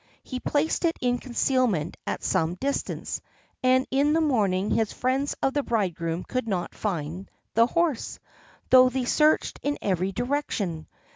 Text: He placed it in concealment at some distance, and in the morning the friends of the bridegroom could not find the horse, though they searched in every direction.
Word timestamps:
He 0.23 0.39
placed 0.39 0.83
it 0.83 0.97
in 0.99 1.19
concealment 1.19 1.95
at 2.07 2.23
some 2.23 2.55
distance, 2.55 3.21
and 3.61 3.85
in 3.91 4.13
the 4.13 4.19
morning 4.19 4.75
the 4.75 4.85
friends 4.87 5.35
of 5.43 5.53
the 5.53 5.61
bridegroom 5.61 6.23
could 6.23 6.47
not 6.47 6.73
find 6.73 7.29
the 7.53 7.67
horse, 7.67 8.17
though 8.71 8.89
they 8.89 9.05
searched 9.05 9.59
in 9.61 9.77
every 9.79 10.11
direction. 10.11 10.87